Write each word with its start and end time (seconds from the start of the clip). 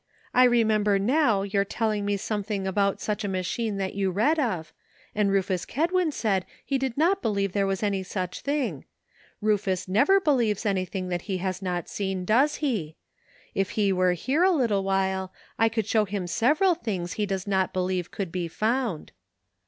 I 0.33 0.45
remember 0.45 0.97
now 0.97 1.43
your 1.43 1.63
telling 1.63 2.05
me 2.05 2.17
some 2.17 2.41
thing 2.41 2.65
about 2.65 2.99
such 2.99 3.23
a 3.23 3.27
machine 3.27 3.77
that 3.77 3.93
you 3.93 4.09
read 4.09 4.39
of, 4.39 4.73
260 5.13 5.13
LEARNING. 5.13 5.27
and 5.27 5.31
Rufus 5.31 5.63
Kedwin 5.67 6.11
said 6.11 6.45
he 6.65 6.79
did 6.79 6.97
not 6.97 7.21
believe 7.21 7.51
there 7.51 7.67
was 7.67 7.83
any 7.83 8.01
such 8.01 8.41
thing. 8.41 8.85
Rufus 9.43 9.87
never 9.87 10.19
believes 10.19 10.65
any 10.65 10.85
thing 10.85 11.09
that 11.09 11.23
he 11.29 11.37
has 11.37 11.61
not 11.61 11.87
seen, 11.87 12.25
does 12.25 12.55
he? 12.55 12.95
If 13.53 13.71
he 13.77 13.93
were 13.93 14.13
here 14.13 14.41
a 14.41 14.49
little 14.49 14.83
while 14.83 15.31
1 15.57 15.69
could 15.69 15.85
show 15.85 16.05
him 16.05 16.25
sev 16.25 16.57
eral 16.57 16.81
things 16.83 17.13
he 17.13 17.27
does 17.27 17.45
not 17.45 17.71
believe 17.71 18.09
could 18.09 18.31
be 18.31 18.47
found." 18.47 19.11